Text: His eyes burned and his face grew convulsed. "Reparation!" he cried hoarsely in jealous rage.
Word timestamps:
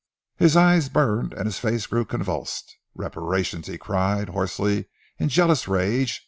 His 0.35 0.57
eyes 0.57 0.89
burned 0.89 1.31
and 1.33 1.45
his 1.45 1.59
face 1.59 1.85
grew 1.85 2.05
convulsed. 2.05 2.75
"Reparation!" 2.95 3.61
he 3.61 3.77
cried 3.77 4.29
hoarsely 4.29 4.87
in 5.19 5.29
jealous 5.29 5.67
rage. 5.67 6.19